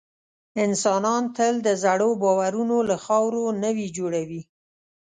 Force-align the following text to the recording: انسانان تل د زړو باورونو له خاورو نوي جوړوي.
انسانان 0.65 1.23
تل 1.35 1.53
د 1.67 1.69
زړو 1.83 2.09
باورونو 2.23 2.77
له 2.89 2.95
خاورو 3.05 3.43
نوي 3.63 3.87
جوړوي. 3.97 4.41